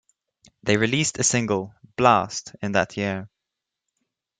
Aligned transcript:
They 0.63 0.77
released 0.77 1.19
a 1.19 1.23
single, 1.23 1.75
"Blast", 1.95 2.55
in 2.63 2.71
that 2.71 2.97
year. 2.97 3.29